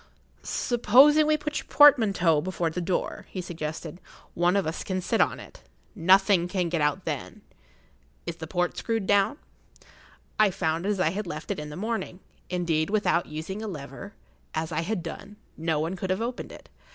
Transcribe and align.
"Supposing 0.41 1.27
we 1.27 1.37
put 1.37 1.59
your 1.59 1.67
portmanteau 1.67 2.41
before 2.41 2.71
the 2.71 2.81
door," 2.81 3.27
he 3.29 3.39
suggested. 3.39 4.01
"One 4.33 4.55
of 4.55 4.65
us 4.65 4.83
can 4.83 4.99
sit 4.99 5.21
on 5.21 5.39
it. 5.39 5.61
Nothing 5.93 6.47
can 6.47 6.69
get 6.69 6.81
out 6.81 7.05
then. 7.05 7.43
Is 8.25 8.37
the 8.37 8.47
port 8.47 8.75
screwed 8.75 9.05
down?" 9.05 9.37
I 10.39 10.49
found 10.49 10.87
it 10.87 10.89
as 10.89 10.99
I 10.99 11.11
had 11.11 11.27
left 11.27 11.51
it 11.51 11.59
in 11.59 11.69
the 11.69 11.75
morning. 11.75 12.19
Indeed, 12.49 12.89
without 12.89 13.27
using 13.27 13.61
a 13.61 13.67
lever, 13.67 14.15
as 14.55 14.71
I 14.71 14.81
had 14.81 15.03
done, 15.03 15.35
no 15.55 15.79
one 15.79 15.95
could 15.95 16.09
have 16.09 16.19
opened 16.19 16.51
it. 16.51 16.67